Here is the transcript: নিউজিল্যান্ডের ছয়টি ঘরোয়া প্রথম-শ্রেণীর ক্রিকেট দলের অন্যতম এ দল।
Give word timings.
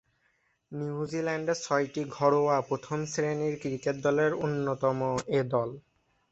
নিউজিল্যান্ডের 0.71 1.57
ছয়টি 1.61 2.01
ঘরোয়া 2.17 2.57
প্রথম-শ্রেণীর 2.69 3.55
ক্রিকেট 3.61 3.95
দলের 4.05 4.31
অন্যতম 4.43 4.99
এ 5.31 5.39
দল। 5.51 5.69